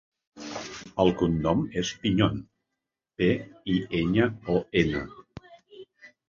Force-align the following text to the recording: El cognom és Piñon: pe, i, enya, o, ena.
El 1.03 1.11
cognom 1.19 1.61
és 1.81 1.91
Piñon: 2.05 2.39
pe, 3.21 3.29
i, 3.75 3.77
enya, 4.01 4.27
o, 4.57 4.57
ena. 4.83 5.05